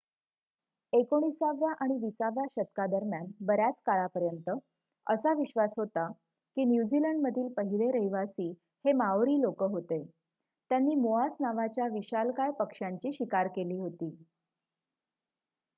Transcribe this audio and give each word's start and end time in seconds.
एकोणिसाव्या 0.93 1.71
आणि 1.81 1.97
विसाव्या 1.97 2.43
शतकादरम्यान 2.51 3.25
बर्‍याच 3.41 3.75
काळापर्यंत 3.85 4.49
असा 5.07 5.33
विश्वास 5.33 5.73
होता 5.77 6.07
की 6.57 6.63
न्यूझीलंडमधील 6.65 7.47
पहिले 7.53 7.91
रहिवासी 7.91 8.49
हे 8.85 8.91
माओरी 8.93 9.39
लोकं 9.41 9.69
होते 9.71 10.03
त्यांनी 10.71 10.95
मोआस 10.95 11.35
नावाच्या 11.39 11.87
विशालकाय 11.93 12.51
पक्ष्यांची 12.59 13.11
शिकार 13.11 13.47
केली 13.47 13.77
होती 13.77 14.15